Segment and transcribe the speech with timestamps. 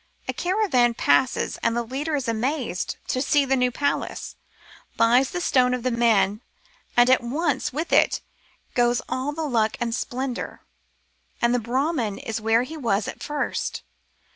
[0.27, 4.35] A caravan passes and the leader is amazed to see the new palace,
[4.97, 6.41] buys the stone of the man,
[6.97, 8.19] and at once with it
[8.73, 10.61] goes all the luck and splendour,
[11.39, 13.83] and the Brahmin is where he was at first.